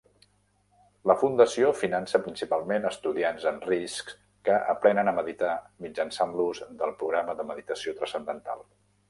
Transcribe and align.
La 1.09 1.15
fundació 1.23 1.67
finança 1.81 2.21
principalment 2.27 2.87
estudiants 2.91 3.45
en 3.51 3.59
risc 3.67 4.09
que 4.49 4.57
aprenen 4.75 5.13
a 5.13 5.15
meditar 5.19 5.53
mitjançant 5.87 6.35
l'ús 6.41 6.65
del 6.83 6.97
programa 7.05 7.39
de 7.43 7.49
meditació 7.53 7.97
trascendental. 8.03 8.67